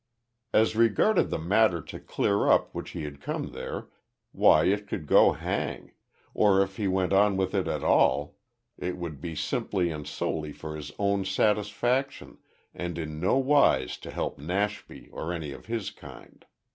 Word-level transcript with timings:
As 0.51 0.75
regarded 0.75 1.29
the 1.29 1.37
matter 1.37 1.79
to 1.79 1.99
clear 1.99 2.47
up 2.47 2.73
which 2.73 2.89
he 2.89 3.03
had 3.03 3.21
come 3.21 3.51
there, 3.51 3.89
why 4.31 4.63
it 4.65 4.87
could 4.87 5.05
go 5.05 5.33
hang, 5.33 5.91
or 6.33 6.59
if 6.63 6.77
he 6.77 6.87
went 6.87 7.13
on 7.13 7.37
with 7.37 7.53
it 7.53 7.67
at 7.67 7.83
all 7.83 8.35
it 8.79 8.97
would 8.97 9.21
be 9.21 9.35
simply 9.35 9.91
and 9.91 10.07
solely 10.07 10.53
for 10.53 10.75
his 10.75 10.91
own 10.97 11.23
satisfaction 11.23 12.39
and 12.73 12.97
in 12.97 13.19
nowise 13.19 13.95
to 13.97 14.09
help 14.09 14.39
Nashby 14.39 15.07
or 15.11 15.31
any 15.31 15.51
of 15.51 15.67
his 15.67 15.91
kind. 15.91 16.45